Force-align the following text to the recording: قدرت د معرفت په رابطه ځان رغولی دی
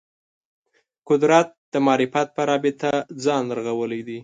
قدرت 1.09 1.47
د 1.71 1.73
معرفت 1.85 2.27
په 2.35 2.41
رابطه 2.49 2.91
ځان 3.23 3.45
رغولی 3.59 4.01
دی 4.07 4.19